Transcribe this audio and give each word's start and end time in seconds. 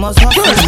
must 0.00 0.18
hustle. 0.20 0.59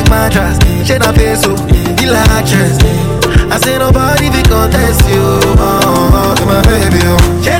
like 0.00 0.10
mattress. 0.10 0.58
don't 0.98 1.14
pay 1.14 1.34
so 1.34 1.54
the 1.54 2.42
dress. 2.46 2.78
I 3.52 3.58
say 3.58 3.78
nobody 3.78 4.30
be 4.30 4.42
contest 4.42 5.02
you, 5.08 5.20
oh, 5.20 5.56
oh, 5.58 6.34
oh 6.38 6.46
my 6.46 6.62
baby, 6.62 7.00
oh. 7.04 7.59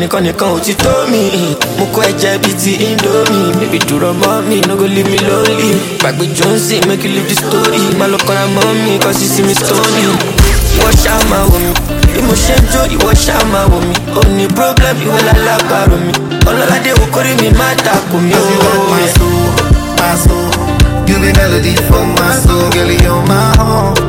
nìkan 0.00 0.22
nìkan 0.22 0.22
nìkan 0.24 0.48
ò 0.54 0.58
ti 0.64 0.74
tó 0.74 0.90
mi. 1.10 1.30
Mo 1.78 1.84
kọ 1.94 2.00
ẹ̀jẹ̀ 2.10 2.38
bíi 2.42 2.54
ti 2.62 2.72
indomie. 2.86 3.52
Baby 3.60 3.78
dúró 3.88 4.12
mọ́ 4.12 4.42
mi 4.48 4.60
no 4.68 4.76
go 4.76 4.86
leave 4.86 5.10
me 5.10 5.18
lonely. 5.28 5.70
Gbàgbé 6.00 6.24
johnson 6.36 6.80
make 6.88 7.04
you 7.04 7.10
leave 7.14 7.28
the 7.28 7.34
story. 7.34 7.80
Má 7.98 8.06
lọ 8.12 8.18
kọ́ra 8.26 8.44
mọ́ 8.54 8.66
mi 8.84 8.98
kọ́ 9.04 9.12
sí 9.18 9.26
sinmi 9.34 9.54
stony 9.54 10.04
wọ́n 10.80 10.94
ṣá 11.04 11.14
máa 11.30 11.44
wò 11.50 11.58
mí. 11.64 11.72
Bí 12.14 12.20
mo 12.26 12.32
ṣe 12.34 12.54
ń 12.60 12.64
jó 12.72 12.82
ìwọ 12.94 13.10
ṣá 13.24 13.36
máa 13.52 13.66
wò 13.72 13.78
mí. 13.86 13.94
Ó 14.18 14.20
ní 14.36 14.46
problem 14.56 14.96
ìwọ 15.06 15.16
lálábàárò 15.26 15.96
mi. 16.06 16.12
Ọlọ́ládé 16.48 16.90
ò 17.02 17.04
kórè 17.14 17.32
mi 17.40 17.48
má 17.58 17.68
dàkú 17.84 18.16
mi 18.26 18.32
ó 18.34 18.42
wọ́n 18.88 19.00
yẹ. 19.04 19.12
You 21.08 21.18
be 21.20 21.32
melody 21.36 21.74
for 21.88 22.04
my 22.16 22.36
soul, 22.40 22.70
girl, 22.70 22.90
you're 22.90 23.22
my 23.26 23.52
home. 23.58 24.01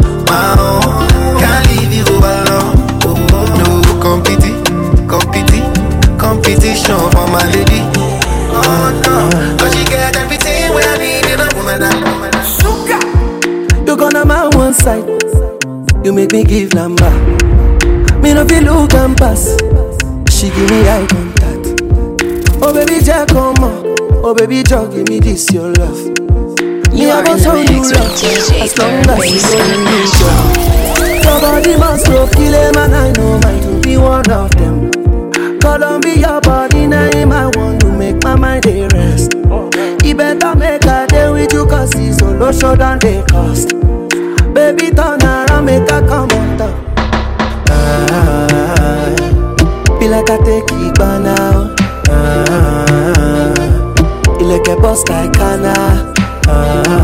You 16.33 16.39
me 16.39 16.45
give 16.45 16.73
number. 16.73 17.11
Me 18.17 18.33
no 18.33 18.43
feel 18.47 18.63
look 18.63 18.93
and 18.95 19.15
pass. 19.15 19.53
She 20.33 20.49
give 20.49 20.67
me 20.67 20.81
eye 20.89 21.05
contact. 21.05 21.77
Oh 22.59 22.73
baby, 22.73 23.05
Jack, 23.05 23.27
come 23.27 23.53
on. 23.61 23.93
Oh 24.25 24.33
baby, 24.33 24.63
Jack, 24.63 24.89
give 24.89 25.07
me 25.09 25.19
this 25.19 25.51
your 25.53 25.71
love. 25.73 25.95
You 26.89 27.05
me 27.05 27.11
are 27.11 27.21
I 27.21 27.37
the 27.37 27.37
show 27.37 27.53
you 27.53 27.83
love 27.85 28.17
as 28.63 28.77
long 28.79 28.93
as 29.05 29.29
you 29.29 29.37
Base 29.37 29.51
go 29.51 29.61
in 29.61 29.69
the 29.69 29.77
me 29.77 29.93
mix. 29.93 30.19
down. 30.25 31.21
Your 31.21 31.39
body 31.39 31.77
must 31.77 32.07
go 32.07 32.27
kill 32.33 32.53
him 32.53 32.77
and 32.81 32.95
I 32.95 33.11
know 33.11 33.39
mine 33.43 33.61
to 33.61 33.79
be 33.87 33.97
one 33.97 34.31
of 34.31 34.49
them. 34.57 35.59
Columbia 35.59 36.41
body 36.41 36.87
name 36.87 37.31
I 37.31 37.45
want 37.53 37.79
to 37.81 37.91
make 37.91 38.23
my 38.23 38.35
mind 38.35 38.65
a 38.65 38.87
rest. 38.87 39.35
You 40.03 40.15
better 40.15 40.55
make 40.55 40.83
a 40.85 41.05
day 41.05 41.29
with 41.29 41.53
you 41.53 41.67
cause 41.67 41.91
it's 41.93 42.17
solo 42.17 42.51
show 42.51 42.75
than 42.75 42.97
they 42.97 43.21
cost. 43.29 43.69
Baby 44.55 44.89
turn 44.91 45.22
a 45.81 46.01
come 46.07 46.29
on 46.31 46.57
top. 46.57 46.75
Ah, 47.69 49.09
be 49.99 50.07
like 50.07 50.29
I 50.29 50.37
take 50.43 50.71
it 50.71 50.97
by 50.97 51.17
now. 51.19 51.73
Ah, 52.09 53.53
you 54.39 54.45
a 54.67 54.75
boss 54.81 55.03
like 55.09 55.33
Kana. 55.33 55.73
Ah, 56.47 57.02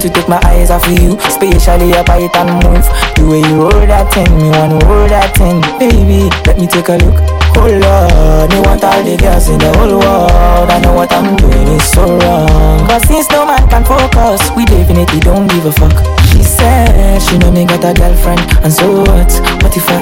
to 0.00 0.08
take 0.08 0.28
my 0.28 0.38
eyes 0.44 0.70
off 0.70 0.86
of 0.86 0.98
you, 0.98 1.16
especially 1.26 1.90
your 1.90 2.04
bite 2.04 2.34
and 2.36 2.50
move. 2.62 2.86
The 3.18 3.22
way 3.26 3.42
you 3.42 3.66
roll 3.66 3.82
that 3.86 4.06
thing, 4.14 4.30
me 4.38 4.50
wanna 4.50 4.78
roll 4.86 5.08
that 5.10 5.34
thing, 5.34 5.58
baby. 5.78 6.30
Let 6.46 6.58
me 6.58 6.66
take 6.66 6.88
a 6.88 6.96
look. 7.02 7.18
Oh 7.58 7.66
Lord, 7.66 8.46
me 8.54 8.58
want 8.62 8.84
all 8.84 9.02
the 9.02 9.16
girls 9.18 9.48
in 9.48 9.58
the 9.58 9.70
whole 9.74 9.98
world. 9.98 10.70
I 10.70 10.78
know 10.78 10.94
what 10.94 11.10
I'm 11.10 11.34
doing 11.34 11.66
is 11.74 11.82
so 11.82 12.06
wrong. 12.06 12.86
But 12.86 13.02
since 13.06 13.26
no 13.30 13.44
man 13.46 13.66
can 13.66 13.82
focus, 13.82 14.50
we 14.54 14.64
definitely 14.64 15.20
don't 15.20 15.48
give 15.50 15.66
a 15.66 15.72
fuck. 15.72 15.96
She 16.30 16.42
said 16.46 17.18
she 17.18 17.38
know 17.38 17.50
me 17.50 17.66
got 17.66 17.82
a 17.82 17.92
girlfriend, 17.94 18.40
and 18.62 18.72
so 18.72 19.02
what? 19.02 19.30
What 19.62 19.74
if 19.74 19.88
I? 19.90 19.98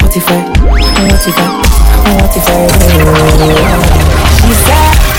What 0.00 0.16
if 0.16 0.24
I? 0.24 0.40
What 1.04 1.20
if 1.20 1.36
I? 1.36 1.48
What 2.16 2.32
if 2.32 2.48
I? 2.48 2.64
She 4.40 4.52
said. 4.56 5.17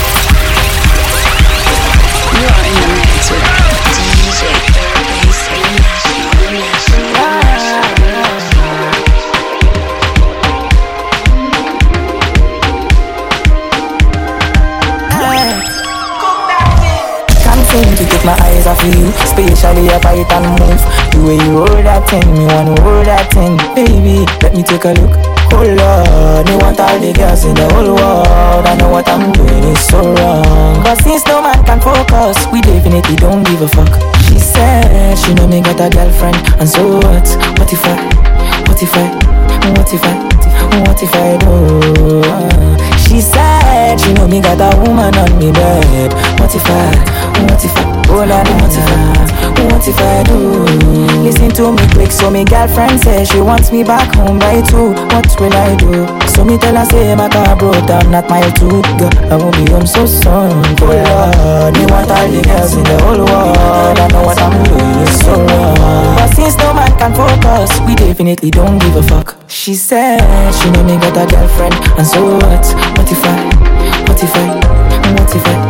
Especially 19.24 19.86
your 19.86 20.00
bite 20.00 20.30
and 20.31 20.47
move. 20.59 20.81
The 21.12 21.19
way 21.25 21.38
you 21.38 21.63
roll 21.63 21.83
that 21.83 22.07
thing, 22.09 22.25
me 22.33 22.45
wanna 22.45 22.75
roll 22.81 23.03
that 23.03 23.30
thing, 23.33 23.57
baby. 23.75 24.25
Let 24.41 24.56
me 24.56 24.63
take 24.63 24.86
a 24.86 24.94
look. 24.97 25.13
Oh 25.51 25.65
Lord, 25.65 26.45
me 26.47 26.56
want 26.62 26.80
all 26.80 27.00
the 27.00 27.12
girls 27.13 27.44
in 27.44 27.53
the 27.56 27.65
whole 27.74 27.95
world. 27.97 28.65
I 28.65 28.75
know 28.77 28.89
what 28.89 29.07
I'm 29.09 29.31
doing 29.33 29.63
is 29.65 29.80
so 29.81 30.00
wrong. 30.00 30.83
But 30.83 31.01
since 31.01 31.25
no 31.25 31.41
man 31.41 31.63
can 31.65 31.81
focus, 31.81 32.38
we 32.53 32.62
definitely 32.62 33.15
don't 33.18 33.44
give 33.44 33.62
a 33.62 33.68
fuck. 33.68 33.89
She 34.30 34.38
said 34.39 35.18
she 35.18 35.33
know 35.33 35.47
me 35.47 35.62
got 35.62 35.81
a 35.81 35.89
girlfriend, 35.89 36.38
and 36.62 36.69
so 36.69 37.01
what? 37.01 37.27
What 37.57 37.71
if 37.74 37.83
I? 37.83 37.97
What 38.69 38.81
if 38.81 38.94
I? 38.94 39.09
What 39.74 39.94
if 39.94 40.03
I? 40.03 40.13
What 40.86 41.01
if 41.01 41.13
I 41.13 41.38
do? 41.41 42.21
She 42.97 43.21
said 43.21 43.97
she 44.00 44.13
know 44.13 44.27
me 44.27 44.39
got 44.39 44.62
a 44.62 44.77
woman 44.80 45.15
on 45.15 45.39
me 45.39 45.51
bed. 45.51 46.13
What 46.39 46.53
if 46.56 46.65
I? 46.65 47.09
What 47.47 47.63
if 47.63 47.75
I? 47.77 48.00
Oh 48.09 48.25
la 48.25 48.39
what 48.44 48.74
if 48.74 48.89
I? 48.89 49.30
What 49.69 49.88
if 49.88 50.00
I 50.00 50.24
do? 50.24 50.65
Listen 51.24 51.50
to 51.51 51.71
me 51.71 51.86
quick, 51.94 52.12
so 52.12 52.31
me 52.31 52.44
girlfriend 52.45 53.00
says 53.00 53.30
she 53.30 53.41
wants 53.41 53.71
me 53.71 53.83
back 53.83 54.15
home 54.15 54.39
by 54.39 54.62
two. 54.62 54.91
What 55.13 55.27
will 55.39 55.53
I 55.53 55.75
do? 55.75 56.07
So 56.27 56.44
me 56.44 56.57
tell 56.57 56.75
her 56.75 56.86
say 56.86 57.15
my 57.15 57.30
car 57.30 57.56
broke 57.56 57.86
down, 57.86 58.12
not 58.12 58.30
my 58.30 58.41
two. 58.51 58.81
Girl, 58.97 59.12
I 59.31 59.36
won't 59.36 59.56
be 59.56 59.69
home 59.71 59.86
so 59.86 60.06
soon. 60.06 60.51
Oh 60.81 60.89
Lord, 60.89 61.77
me 61.77 61.86
want 61.91 62.09
all 62.09 62.27
the 62.27 62.41
girls 62.41 62.74
in 62.74 62.83
the 62.83 62.97
whole 63.03 63.19
world. 63.19 64.00
I 64.00 64.07
know 64.12 64.24
what 64.24 64.39
I'm 64.39 64.63
doing 64.63 65.00
is 65.03 65.19
so 65.19 65.33
wrong. 65.36 66.15
But 66.15 66.33
since 66.36 66.57
no 66.57 66.74
man 66.74 66.91
can 66.97 67.13
focus, 67.13 67.80
we 67.86 67.95
definitely 67.95 68.51
don't 68.51 68.80
give 68.80 68.95
a 68.95 69.03
fuck. 69.03 69.36
She 69.47 69.75
said 69.75 70.19
she 70.53 70.69
know 70.71 70.83
me 70.83 70.97
got 70.97 71.18
a 71.18 71.25
girlfriend, 71.30 71.75
and 71.97 72.07
so 72.07 72.36
what? 72.36 72.65
What 72.97 73.12
if 73.12 73.24
I? 73.24 73.50
What 74.07 74.24
if 74.24 74.36
I? 74.36 75.13
What 75.13 75.36
if 75.36 75.45
I? 75.45 75.69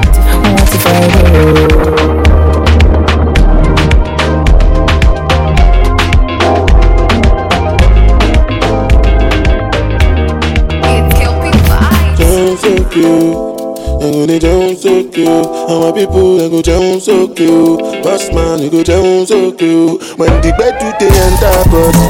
Go 18.69 18.83
down 18.83 19.25
so 19.25 19.51
cute. 19.51 20.01
When 20.17 20.29
the 20.41 20.53
bed 20.57 20.79
do 20.79 20.87
they 20.99 21.11
enter 21.11 21.69
body, 21.69 22.05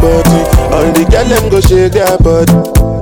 enter. 0.00 0.40
All 0.72 0.92
the 0.92 1.04
girl 1.10 1.24
them 1.24 1.48
go 1.50 1.60
shake 1.60 1.92
their 1.92 2.16
body. 2.18 2.97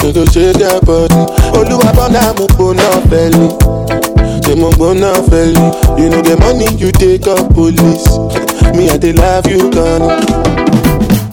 Go 0.00 0.24
shake 0.26 0.56
their 0.56 0.80
body. 0.80 1.14
Oluwa 1.52 1.92
bona 1.94 2.32
mo 2.38 2.46
bona 2.56 2.86
belly. 3.10 3.48
Say 4.42 4.54
mo 4.54 4.70
bona 4.78 5.12
belly. 5.28 5.66
You 6.00 6.08
know 6.10 6.22
the 6.22 6.36
money 6.40 6.66
you 6.78 6.90
take 6.92 7.26
up 7.26 7.52
police. 7.52 8.08
Me 8.76 8.88
I 8.90 8.96
dey 8.96 9.12
love 9.12 9.46
you, 9.46 9.70
Connie. 9.70 11.28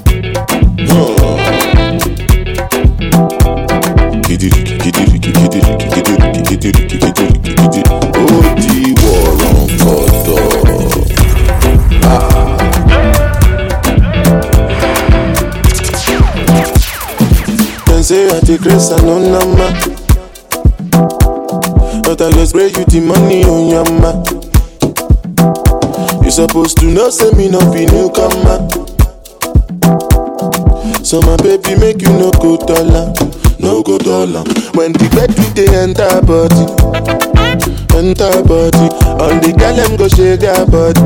Kidiriki, 4.26 4.78
kidiriki, 4.78 5.32
kidiriki, 5.32 5.86
kidiriki, 5.94 6.42
kidiriki, 6.44 6.98
kidiriki, 6.98 7.82
oh, 8.18 8.44
kidiriki. 8.56 8.94
Ó 8.94 8.95
say 18.06 18.58
grace 18.58 18.92
and 18.92 19.04
no 19.04 19.18
nama. 19.18 19.68
But 22.04 22.22
I 22.22 22.30
just 22.32 22.52
spray 22.52 22.68
you 22.68 22.86
the 22.86 23.02
money 23.02 23.44
on 23.44 23.70
your 23.70 23.86
ma. 24.00 24.14
You 26.24 26.30
supposed 26.32 26.78
to 26.80 26.86
know 26.86 27.10
say 27.10 27.32
me 27.32 27.50
no 27.50 27.60
be 27.74 27.86
newcomer. 27.88 28.62
So 31.04 31.22
my 31.22 31.38
baby 31.38 31.76
make 31.80 32.02
you 32.02 32.10
no 32.14 32.30
go 32.38 32.58
dollar, 32.58 33.14
no 33.60 33.82
go 33.82 33.98
dollar. 33.98 34.44
When 34.78 34.94
the 34.94 35.10
bed 35.14 35.34
we 35.38 35.50
dey 35.58 35.70
enter 35.74 36.22
body, 36.22 36.66
enter 37.98 38.44
body. 38.46 38.86
All 39.18 39.34
the 39.42 39.50
girl 39.58 39.76
them 39.76 39.98
go 39.98 40.08
shake 40.10 40.42
their 40.46 40.66
body, 40.70 41.02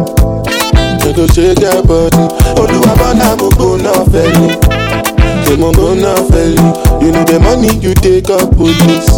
they 1.04 1.14
go 1.16 1.28
shake 1.32 1.60
their 1.64 1.80
body. 1.84 2.28
Oluwa 2.60 2.92
bona 3.00 3.36
mo 3.40 3.50
go 3.56 3.76
na 3.78 3.92
feli, 4.12 4.52
they 5.50 5.58
mo 5.58 5.72
go 5.74 5.94
na 5.98 6.14
feli. 6.30 6.62
You 7.02 7.12
know 7.12 7.24
the 7.26 7.40
money 7.42 7.74
you 7.82 7.94
take 7.98 8.30
up 8.30 8.54
police. 8.54 9.10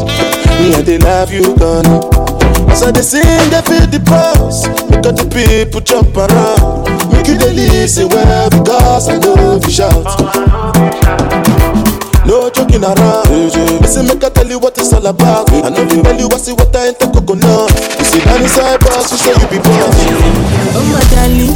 Me 0.64 0.72
I 0.76 0.82
dey 0.82 0.98
love 0.98 1.32
you 1.34 1.56
gone. 1.60 1.84
As 2.72 2.84
I 2.84 2.92
dey 2.92 3.02
sing, 3.04 3.24
they 3.52 3.62
feel 3.68 3.84
the 3.92 4.00
pulse. 4.08 4.64
Because 4.88 5.20
the 5.20 5.28
people 5.28 5.82
jump 5.82 6.16
around. 6.16 6.88
Make 7.12 7.28
you 7.28 7.38
dey 7.38 7.52
listen 7.54 8.08
well 8.10 8.50
because 8.50 9.10
I 9.10 9.18
know 9.20 9.60
you 9.60 9.72
shout. 9.72 10.08
No 12.26 12.50
joking 12.50 12.84
around. 12.84 13.28
Listen, 13.84 14.08
make 14.08 14.24
I 14.24 14.30
tell 14.30 14.48
you 14.48 14.60
what 14.60 14.78
it's 14.78 14.94
all 14.94 15.06
about. 15.06 15.52
I 15.52 15.70
know 15.70 15.84
you 15.84 16.02
tell 16.04 16.16
you 16.20 16.30
I 16.32 16.38
see 16.38 16.54
what 16.54 16.74
I 16.76 16.88
ain't 16.88 17.00
the 17.00 17.08
coconut. 17.12 17.76
You 18.00 18.06
see 18.08 18.22
down 18.24 18.42
inside 18.42 18.80
boss, 18.80 19.12
you 19.12 19.18
say 19.20 19.36
you 19.36 19.48
be 19.52 19.58
boss. 19.60 19.98
Oh 20.80 20.86
my 20.88 21.04
darling, 21.12 21.52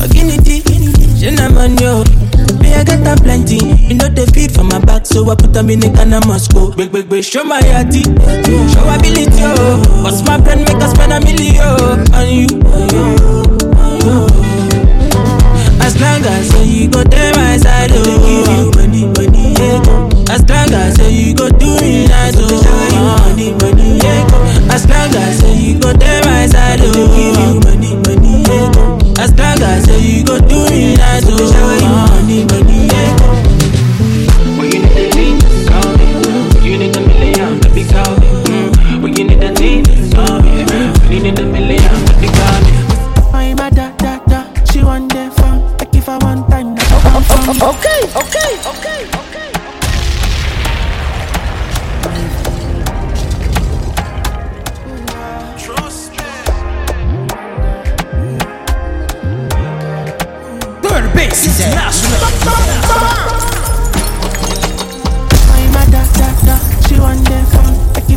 Oginity, 0.00 0.62
Cinnamon 1.20 1.76
yo. 1.76 2.04
Me 2.60 2.74
I 2.74 2.84
got 2.84 3.06
a 3.06 3.22
plenty, 3.22 3.56
you 3.88 3.94
know 3.96 4.08
the 4.08 4.30
feed 4.32 4.52
for 4.52 4.64
my 4.64 4.78
back, 4.78 5.06
so 5.06 5.28
I 5.30 5.34
put 5.34 5.52
them 5.52 5.70
in 5.70 5.80
the 5.80 5.90
can 5.90 6.12
of 6.12 6.26
Moscow. 6.26 6.70
Big 6.76 6.92
big 6.92 7.08
big, 7.08 7.24
show 7.24 7.44
my 7.44 7.60
yati, 7.60 8.04
oh. 8.06 8.68
show 8.72 8.84
ability 8.88 9.40
yo. 9.40 9.80
What's 10.02 10.22
my 10.22 10.40
friend 10.44 10.64
make 10.64 10.82
us 10.82 10.92
spend 10.92 11.12
a 11.12 11.20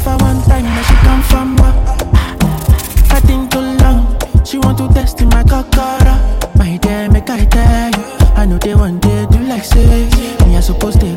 I 0.05 0.15
one 0.17 0.41
time, 0.43 0.63
now 0.63 0.81
she 0.83 0.95
come 0.95 1.24
from 1.24 1.55
what? 1.55 1.75
I 3.12 3.19
think 3.22 3.51
too 3.51 3.60
long. 3.60 4.17
She 4.45 4.57
want 4.57 4.77
to 4.79 4.88
test 4.93 5.22
in 5.22 5.29
my 5.29 5.43
cockara. 5.43 6.15
My 6.57 6.77
dear, 6.77 7.10
make 7.10 7.29
I 7.29 7.45
tell 7.45 7.91
you. 7.91 8.03
I 8.36 8.45
know 8.45 8.57
they 8.57 8.75
want 8.75 9.01
day 9.01 9.25
do 9.31 9.39
like 9.39 9.63
say. 9.63 10.10
Me 10.45 10.57
I 10.57 10.60
supposed 10.60 11.00
to 11.00 11.12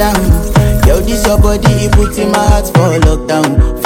down. 0.00 0.16
Yo, 0.86 0.98
this 1.00 1.26
your 1.26 1.38
body, 1.38 1.68
it 1.84 1.92
puts 1.92 2.16
in 2.16 2.32
my 2.32 2.38
heart 2.38 2.66
for 2.68 2.88
lockdown, 3.04 3.79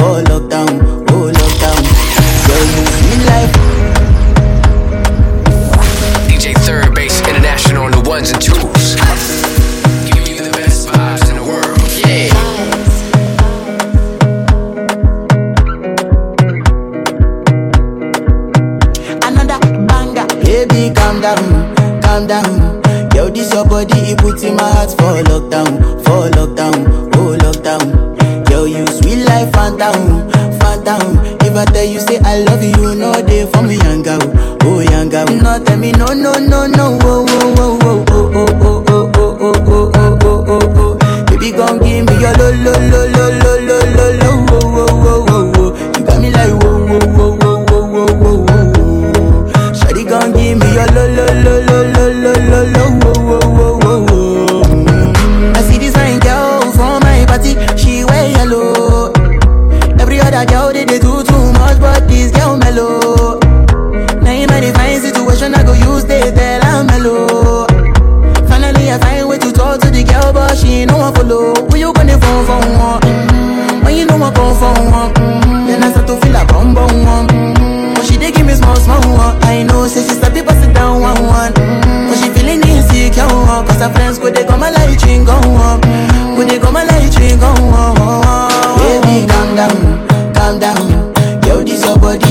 gon' 41.57 41.79
give 41.79 42.07
me 42.07 42.21
your 42.21 42.33
lo, 42.39 42.51
lo, 42.65 42.73
lo, 42.91 43.14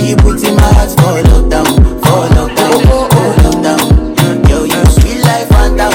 you 0.04 0.16
putting 0.18 0.56
my 0.56 0.70
heart 0.74 0.90
for 0.92 1.22
lockdown, 1.30 1.68
for 2.04 2.28
lockdown, 2.36 2.82
oh, 2.92 3.08
oh, 3.12 3.18
oh, 3.18 3.32
lockdown. 3.44 4.50
Yo, 4.50 4.64
you 4.64 4.86
sweet 4.92 5.22
life, 5.24 5.48
phantom, 5.50 5.94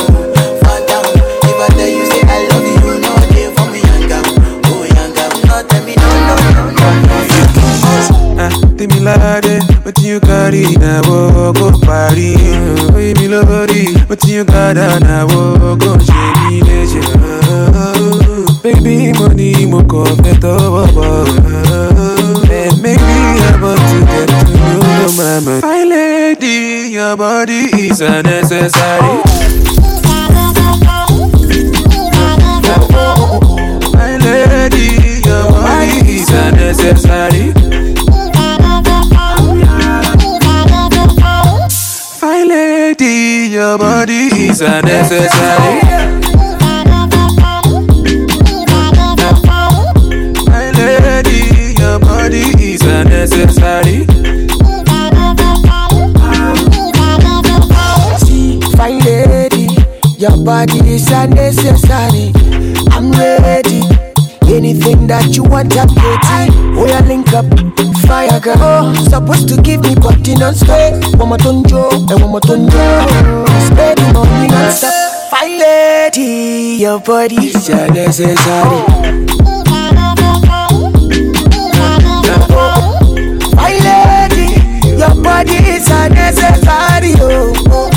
phantom. 0.62 1.04
If 1.44 1.58
I 1.60 1.68
tell 1.76 1.88
you, 1.88 2.04
say 2.06 2.22
I 2.24 2.48
love 2.48 2.66
you, 2.66 3.00
no 3.00 3.12
day 3.32 3.48
for 3.54 3.66
me, 3.70 3.80
young. 3.84 4.24
Oh, 4.66 4.84
young 4.84 5.12
Not 5.46 5.68
tell 5.68 5.84
me, 5.84 5.94
no, 5.96 6.08
no, 6.28 6.34
no, 6.56 6.64
no. 6.72 7.16
You 7.28 7.44
can 7.54 7.70
just, 7.84 8.10
ah, 8.40 8.52
tell 8.76 8.88
me 8.88 9.00
like 9.00 9.20
that, 9.20 9.80
but 9.84 9.98
you 10.00 10.20
carry 10.20 10.62
it, 10.62 10.82
I 10.82 11.00
will 11.08 11.52
go 11.52 11.72
party. 11.80 12.34
Oh, 12.38 12.98
you 12.98 13.14
me 13.14 13.28
love 13.28 13.48
it, 13.70 14.08
but 14.08 14.24
you 14.24 14.44
got 14.44 14.74
that. 14.74 15.07
es 28.00 28.22
necesario. 28.22 29.22
My 33.92 34.16
lady, 34.18 35.20
your 35.24 35.50
body 35.50 36.20
is 36.20 36.28
unnecessary. 36.28 37.52
My 42.22 42.44
lady, 42.44 43.48
your 43.50 43.78
body 43.78 44.28
is 44.48 44.60
unnecessary. 44.60 45.97
Your 60.28 60.44
body 60.44 60.78
is 60.94 61.10
unnecessary. 61.10 62.32
I'm 62.92 63.10
ready. 63.12 63.82
Anything 64.48 65.06
that 65.08 65.36
you 65.36 65.42
want, 65.44 65.76
I'm 65.76 65.88
ready. 65.88 66.52
Oh, 66.78 66.86
yeah, 66.86 67.00
link 67.06 67.32
up, 67.32 67.44
fire 68.06 68.40
girl. 68.40 68.56
Oh, 68.58 68.94
supposed 69.08 69.48
to 69.48 69.60
give 69.60 69.82
me 69.82 69.94
body 69.94 70.34
non-stop. 70.36 71.18
One 71.18 71.28
more 71.28 71.38
tonjo, 71.38 71.92
and 72.10 72.20
one 72.22 72.30
more 72.30 72.40
tonjo. 72.40 73.46
Spend 73.68 74.00
money 74.14 74.48
non-stop. 74.48 75.30
Fine 75.30 75.58
lady, 75.58 76.78
your 76.80 76.98
body 77.00 77.36
is 77.36 77.68
unnecessary. 77.68 78.80
Fine 83.52 83.80
lady, 83.84 84.96
your 84.96 85.14
body 85.22 85.56
is 85.76 85.88
unnecessary. 85.90 87.12
Oh, 87.20 87.90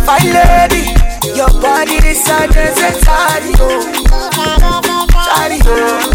My 0.05 0.19
lady, 0.21 0.93
your 1.35 1.49
body 1.59 1.95
is 2.05 2.21
unnecessary. 2.29 3.53
Oh. 3.57 3.81
Sorry, 5.25 5.59
oh. 5.65 6.11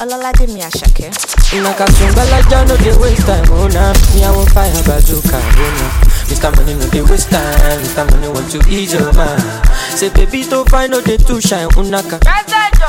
Alala 0.00 0.32
de 0.32 0.46
mi 0.46 0.62
ashake. 0.62 1.10
Nakasumba 1.62 2.24
la 2.30 2.40
jano 2.42 2.76
de 2.76 2.92
waste 3.00 3.26
time, 3.26 3.50
oh 3.50 3.66
na. 3.68 3.92
Mi 4.14 4.22
awo 4.22 4.46
fire 4.46 4.82
bazooka, 4.86 5.38
oh 5.38 5.70
na. 5.78 6.03
Mr. 6.44 6.56
Money 6.58 6.74
no 6.74 6.86
dey 6.90 7.00
waste 7.00 7.30
time, 7.30 7.80
Mr. 7.80 8.04
Money 8.10 8.28
want 8.28 8.50
to 8.50 8.58
ease 8.68 8.92
your 8.92 9.10
mind. 9.14 9.40
Say 9.96 10.10
baby 10.12 10.44
to 10.44 10.62
find 10.66 10.90
no 10.92 11.00
dey 11.00 11.16
too 11.16 11.40
shine, 11.40 11.68
unaka. 11.70 12.20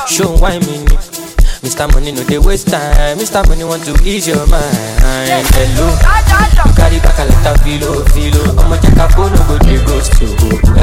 Show 0.09 0.35
why 0.39 0.59
me 0.59 0.83
ni. 0.83 0.95
Mr. 1.63 1.87
Money 1.93 2.11
no 2.11 2.23
dey 2.25 2.37
waste 2.37 2.67
time, 2.67 3.17
Mr. 3.17 3.47
Money 3.47 3.63
want 3.63 3.83
to 3.85 3.95
ease 4.03 4.27
your 4.27 4.45
mind. 4.47 4.75
Hello, 5.55 5.87
you 5.87 6.73
carry 6.75 6.99
back 6.99 7.17
a 7.19 7.23
lot 7.31 7.47
of 7.47 7.63
filo, 7.63 8.03
filo. 8.11 8.43
Ọmọ 8.59 8.75
jẹ́ 8.83 8.95
ká 8.97 9.07
fóònù 9.15 9.39
go 9.47 9.57
dey 9.63 9.77
ghost 9.87 10.19
you. 10.19 10.27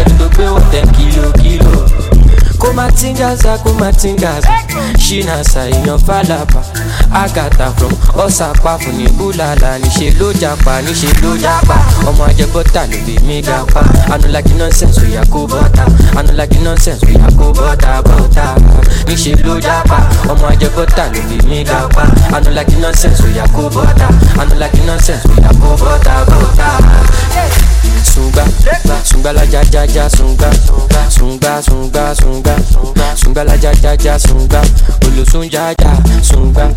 Ẹni 0.00 0.12
tó 0.18 0.26
gbé 0.32 0.44
wọ́n 0.48 0.70
ten 0.72 0.86
kilo, 0.96 1.32
kilo. 1.42 1.72
Kumatingaza 2.62 3.58
kumatingaza. 3.62 4.48
Ṣínàṣà 5.04 5.62
èèyàn 5.74 5.98
fàlàbà 6.06 6.60
àgàtà 7.22 7.66
from 7.76 7.92
ọ̀sàpá 8.24 8.72
fún 8.82 8.94
ní 8.98 9.06
búlàlà 9.18 9.70
níṣẹ́ 9.82 10.14
ló 10.20 10.28
japa 10.40 10.72
níṣẹ́ 10.86 11.12
ló 11.22 11.30
japa. 11.42 11.76
Ọmọ 12.08 12.22
ajẹbọ́tà 12.30 12.82
ló 12.90 12.96
lè 13.06 13.14
mí 13.26 13.42
gapa 13.42 13.80
anulagi 14.14 14.54
nonsense 14.54 15.00
oya 15.02 15.22
kó 15.32 15.40
bọ́tà 15.52 15.84
anulagi 16.18 16.58
nonsense 16.64 17.04
oya 17.06 17.28
kó 17.38 17.46
bọ́tà 17.58 17.92
bọ́tà 18.06 18.44
níṣẹ́ 19.08 19.42
ló 19.46 19.54
japa. 19.66 19.98
Ọmọ 20.32 20.46
ajẹbọ́tà 20.52 21.04
ló 21.14 21.20
lè 21.30 21.38
mí 21.48 21.64
gapa 21.64 22.04
anulagi 22.36 22.76
nonsense 22.82 23.22
oya 23.26 23.44
kó 23.56 23.62
bọ́tà 23.74 24.06
anulagi 24.40 24.80
nonsense 24.86 25.26
oya 25.36 25.50
kó 25.60 25.68
bọ́tà 25.82 26.14
bọ́tà 26.30 26.68
sunga 28.12 28.44
sunga 29.04 29.32
la 29.32 29.44
ja 29.44 29.62
ja 29.72 29.84
ja 29.84 30.08
sunga 30.10 30.50
sunga 31.08 31.62
sunga 31.62 32.14
sunga 32.14 32.56
sunga 33.16 33.44
la 33.44 33.54
ja 33.54 33.72
ja 33.82 33.94
ja 34.04 34.18
sunga 34.18 34.60
olosun 35.06 35.48
ja 35.50 35.72
ja 35.80 35.92
sunga 36.22 36.68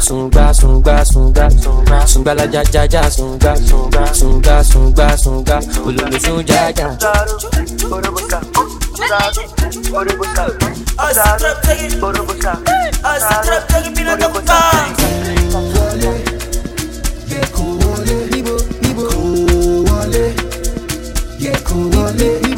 sunga 0.00 0.52
sunga 0.52 1.04
sunga 1.04 1.50
sunga 2.06 2.34
la 2.34 2.44
ja 2.44 2.62
ja 2.72 2.84
ja 2.92 3.10
sunga 3.10 3.56
sunga 4.14 4.62
sunga 4.62 5.16
sunga 5.16 5.60
olosun 5.86 6.44
ja 6.46 6.70
ja. 6.78 6.88
You 22.18 22.56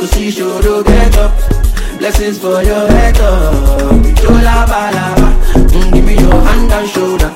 To 0.00 0.06
see 0.06 0.30
shoulder 0.30 0.82
get 0.82 1.14
up. 1.18 1.30
Blessings 1.98 2.38
for 2.38 2.62
your 2.62 2.88
head 2.88 3.20
up. 3.20 3.92
You 4.22 4.30
lava 4.30 4.88
lava. 4.96 5.28
Mm, 5.68 5.92
give 5.92 6.04
me 6.06 6.14
your 6.14 6.40
hand 6.40 6.72
and 6.72 6.88
shoulder. 6.88 7.30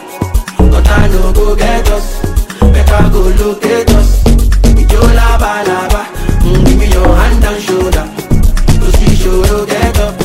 But 0.57 0.89
I 0.89 1.09
no 1.09 1.31
go 1.35 1.55
get 1.55 1.87
us. 1.91 2.23
Better 2.61 3.11
go 3.13 3.21
locate 3.37 3.91
us. 3.91 4.25
You 4.65 5.03
lava 5.13 5.61
lava. 5.69 6.09
Mm, 6.41 6.65
give 6.65 6.79
me 6.79 6.87
your 6.89 7.15
hand 7.15 7.45
and 7.45 7.63
shoulder. 7.63 8.09
To 8.81 8.89
see 8.97 9.15
shoulder 9.15 9.67
get 9.67 10.01
up. 10.01 10.17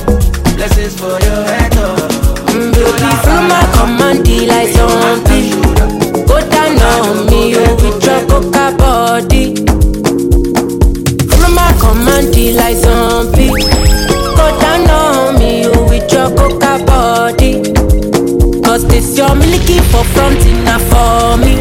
Blessings 0.56 0.98
for 0.98 1.20
your 1.20 1.44
head 1.44 1.76
up. 1.76 2.08
Baby, 2.48 3.12
feel 3.20 3.44
my 3.52 3.68
command 3.76 4.26
like 4.48 4.70
zombie. 4.70 5.60
Go 6.24 6.40
down 6.48 6.80
on 6.80 7.26
me, 7.26 7.50
you 7.52 7.60
with 7.60 8.02
your 8.06 8.59
command 12.40 12.56
like 12.56 12.76
zombie. 12.78 13.48
Go 14.36 14.60
down 14.60 14.90
on 14.90 15.40
me, 15.40 15.62
you 15.64 15.72
with 15.90 16.12
your 16.12 16.30
coca 16.36 16.84
body. 16.86 17.62
Cause 18.62 18.88
this 18.88 19.18
your 19.18 19.36
milky 19.36 19.80
for 19.92 20.04
front 20.04 20.40
enough 20.46 20.82
for 20.90 21.38
me. 21.38 21.56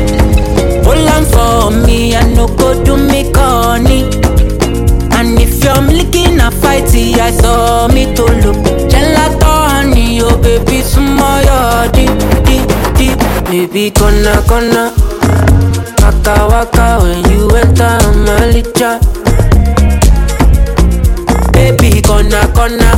Hold 0.85 1.09
on 1.09 1.25
for 1.25 1.87
me, 1.87 2.14
I 2.14 2.23
no 2.35 2.47
go 2.47 2.83
do 2.85 2.97
me 2.97 3.31
corny. 3.33 4.05
And 5.17 5.38
if 5.41 5.62
you're 5.64 5.83
milking 5.83 6.38
a 6.41 6.51
fighty, 6.51 7.14
I 7.19 7.31
saw 7.33 7.88
me 7.88 8.14
to 8.14 8.23
look. 8.23 8.57
Gelato 8.91 9.71
honey, 9.71 10.21
oh 10.23 10.37
baby, 10.41 10.83
small 10.83 11.43
your 11.43 11.91
deep, 11.93 12.14
deep, 12.45 12.69
deep. 12.97 13.19
Baby, 13.47 13.91
gonna, 13.91 14.43
gonna. 14.49 14.93
Waka, 16.01 16.47
waka, 16.49 16.99
when 17.03 17.31
you 17.31 17.49
enter 17.51 17.99
my 18.25 18.53
licha. 18.53 19.28
Baby, 21.59 22.01
gonna, 22.03 22.47
gonna. 22.55 22.90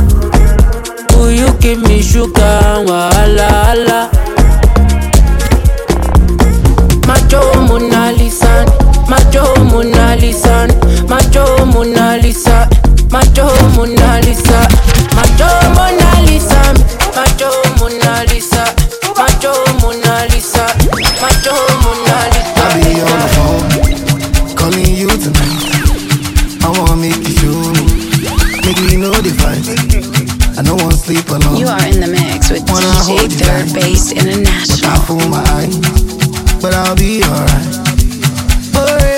Will 1.17 1.31
you 1.31 1.49
give 1.59 1.81
me 1.81 2.01
sugar, 2.01 2.61
wahala, 2.85 3.49
wahala? 3.49 3.99
Macho 7.07 7.41
Mona 7.67 8.11
Lisa, 8.13 8.65
Macho 9.09 9.43
Mona 9.65 10.15
Lisa, 10.15 10.67
Macho 11.09 11.65
Mona 11.73 12.17
Lisa, 12.21 12.69
Macho 13.09 13.45
Mona 13.75 14.21
Lisa, 14.21 14.59
Macho 15.17 15.49
Mona 15.75 16.09
Lisa, 16.27 16.69
Macho 17.17 17.49
Mona 17.79 18.23
Lisa, 18.29 18.63
Macho 19.17 19.51
Mona 19.81 20.13
Lisa, 20.29 20.65
Macho 21.21 21.55
Mona 21.83 22.11
know 29.01 29.11
the. 29.21 29.31
I 30.57 30.61
sleep 30.93 31.27
alone. 31.29 31.57
You 31.57 31.67
are 31.67 31.85
in 31.87 31.99
the 31.99 32.07
mix 32.07 32.51
with 32.51 32.69
when 32.69 32.83
DJ 32.83 33.31
Third 33.41 33.73
Base 33.73 34.11
International. 34.11 34.77
Without 34.77 35.07
for 35.07 35.29
my 35.29 35.41
eye, 35.57 36.61
but 36.61 36.73
I'll 36.73 36.95
be 36.95 37.23
alright. 37.23 39.10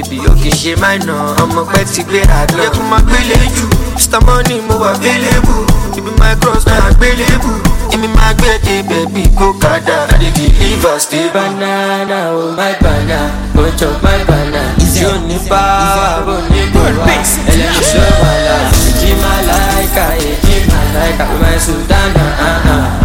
Baby, 0.00 0.18
ó 0.24 0.32
kì 0.42 0.48
í 0.48 0.52
ṣe 0.60 0.72
máìnà 0.82 1.12
ọmọ 1.42 1.60
pẹ́ 1.72 1.84
ti 1.92 2.02
gbé 2.08 2.20
àná. 2.38 2.56
ìyẹn 2.56 2.72
kò 2.76 2.82
máa 2.90 3.00
You, 3.28 3.36
jù 3.56 3.66
mr 4.00 4.20
money 4.26 4.60
more 4.68 4.88
available. 4.92 5.60
available. 5.60 5.98
Ibi 5.98 6.10
my 6.20 6.32
cross 6.40 6.64
máa 6.66 6.90
gbélé 6.96 7.26
bù 7.42 7.52
èmi 7.94 8.08
máa 8.16 8.32
baby 8.40 8.56
baby 8.64 8.82
bèbí 8.88 9.22
kó 9.38 9.46
kàdá 9.62 9.96
àdèdè 10.12 10.46
liver 10.60 10.98
stay. 11.04 11.28
banana 11.34 12.18
o 12.32 12.38
oh 12.40 12.50
my 12.58 12.72
banana. 12.82 13.20
Mo 13.54 13.62
jọ 13.78 13.88
my 14.04 14.18
banana. 14.28 14.62
Tí 14.94 15.04
ò 15.04 15.12
ní 15.28 15.36
power 15.48 16.16
bò 16.26 16.34
ní 16.50 16.60
bòrò 16.74 17.04
ẹlẹ́mìsọ́ 17.52 18.06
wàhálà 18.22 18.56
èjì 18.88 19.10
máa 19.22 19.40
láìka 19.48 20.04
èjì 20.30 20.56
máa 20.70 20.86
láìka. 20.96 21.24
My 21.42 21.56
sultana. 21.66 22.24
Ah, 22.48 22.48
ah, 22.48 22.72
ah. 22.74 22.99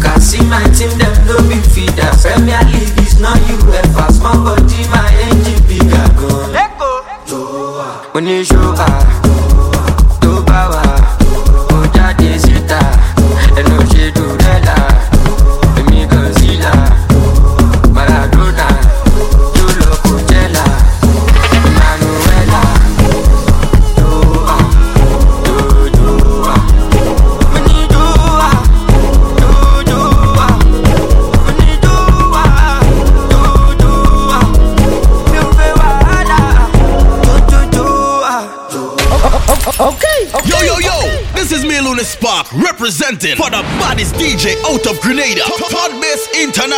Cause 0.00 0.30
see 0.30 0.44
my 0.44 0.62
team, 0.70 0.90
them 0.98 1.14
no 1.26 1.36
big 1.48 1.64
feeder. 1.66 2.10
Premier 2.22 2.62
League 2.70 2.98
is 3.00 3.18
not 3.20 3.36
US. 3.66 3.87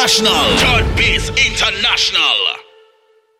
International. 0.01 0.33
Third 0.57 0.97
Base 0.97 1.29
International. 1.29 1.80